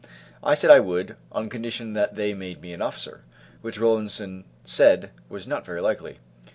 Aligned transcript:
I 0.41 0.55
said 0.55 0.71
I 0.71 0.79
would, 0.79 1.15
on 1.31 1.47
condition 1.47 1.93
that 1.93 2.15
they 2.15 2.33
made 2.33 2.59
me 2.59 2.73
an 2.73 2.81
officer, 2.81 3.23
which 3.61 3.77
Rollinson 3.77 4.45
said 4.63 5.11
was 5.29 5.47
not 5.47 5.63
very 5.63 5.79
likely. 5.79 6.17